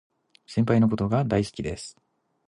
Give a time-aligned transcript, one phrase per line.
[0.47, 1.95] 先輩のことが大好きです